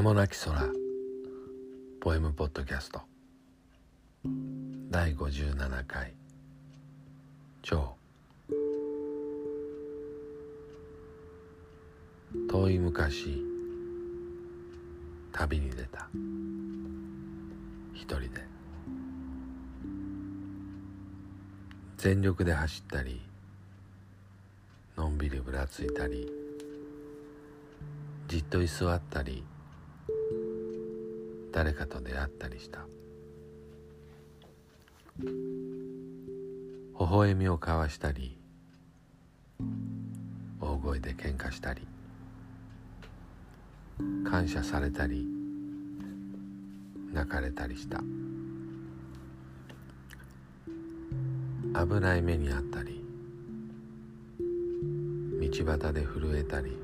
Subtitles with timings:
[0.00, 0.58] 名もなき空。
[2.00, 3.02] ポエムポッドキャスト。
[4.88, 6.14] 第57回。
[7.60, 7.94] 超。
[12.48, 13.44] 遠い昔。
[15.32, 16.08] 旅に出た。
[17.92, 18.28] 一人で。
[21.98, 23.20] 全力で走ったり。
[24.96, 26.26] のんびりぶらついたり。
[28.28, 29.44] じっと居座ったり。
[31.52, 32.86] 誰かと出会ったりした。
[35.22, 35.26] 微
[36.98, 38.38] 笑みを交わしたり
[40.60, 41.86] 大声で喧嘩したり
[44.24, 45.26] 感謝されたり
[47.12, 48.00] 泣かれたりした。
[51.72, 53.04] 危ない目にあったり
[55.40, 56.76] 道端で震えたり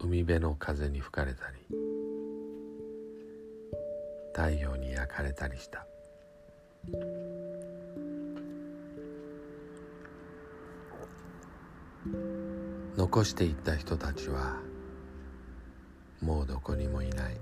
[0.00, 1.85] 海辺の風に吹かれたり。
[4.36, 5.86] 太陽に焼かれたりした。
[12.98, 14.60] 残していった人たちは
[16.20, 17.36] もうどこにもいない。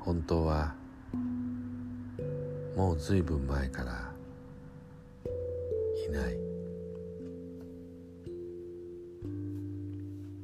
[0.00, 0.74] 本当は
[2.76, 4.12] もうずいぶん前から
[6.04, 6.36] いない。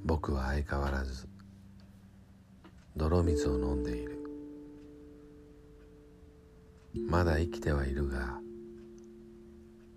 [0.04, 1.26] 僕は相変わらず
[2.98, 4.18] 泥水を飲んでいる。
[7.08, 8.40] まだ生きてはいるが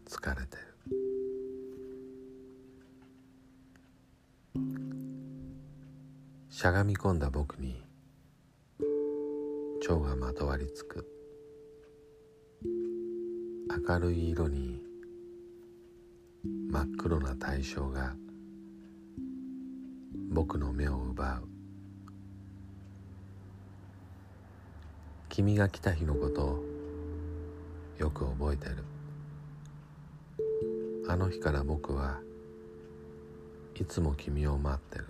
[0.07, 0.61] 疲れてる。
[6.51, 7.81] しゃがみ込んだ僕に
[9.81, 11.07] 蝶がまとわりつく。
[13.87, 14.79] 明るい色に
[16.69, 18.15] 真っ黒な対象が
[20.29, 21.50] 僕の目を奪う。
[25.31, 26.59] 君が来た日のこと
[27.97, 28.83] よく覚えてる。
[31.07, 32.19] あの日から僕は
[33.79, 35.05] いつも君を待ってる。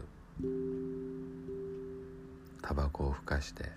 [2.62, 3.72] タバコをふかして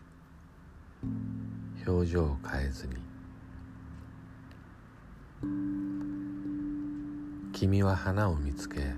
[1.86, 2.96] 表情を変えずに。
[7.54, 8.92] 君は花を見つけ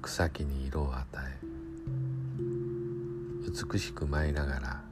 [0.00, 1.38] 草木に色を与え
[3.72, 4.85] 美しく舞いながら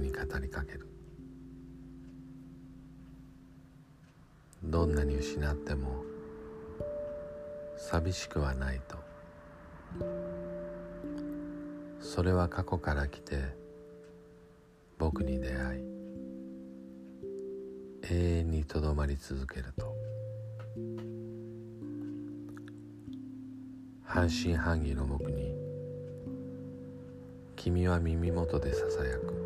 [0.00, 0.88] に語りかける。
[4.62, 6.02] どんなに失っても
[7.76, 8.96] 寂しくはないと。
[12.00, 13.56] それは過去から来て
[14.98, 15.82] 僕に出会い
[18.02, 19.94] 永遠にとどまり続けると。
[24.02, 25.54] 半信半疑の僕に
[27.56, 29.43] 君は耳元でささやく。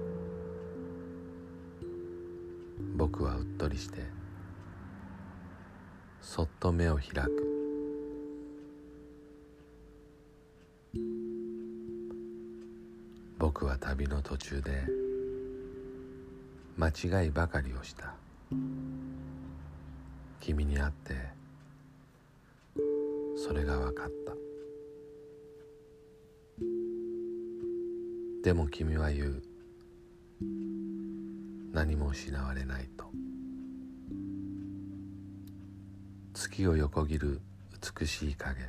[2.98, 4.02] 僕はうっとりして
[6.20, 7.44] そっと目を開く。
[13.38, 14.82] 僕は旅の途中で
[16.76, 18.14] 間違いばかりをした。
[20.40, 21.14] 君に会って
[23.36, 24.32] それが分かった。
[28.42, 29.57] でも君は言う。
[31.72, 33.04] 何も失われないと。
[36.34, 37.40] 月を横切る
[38.00, 38.60] 美しい影。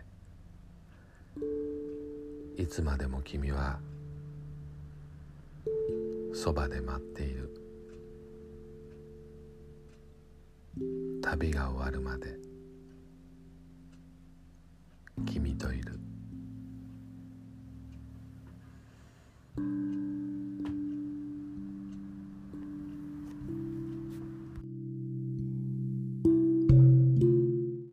[2.57, 3.79] いつまでも君は
[6.33, 7.49] そばで待っている。
[11.21, 12.37] 旅が終わるまで
[15.25, 15.99] 君といる。